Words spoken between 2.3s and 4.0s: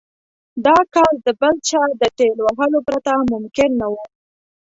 وهلو پرته ممکن نه و.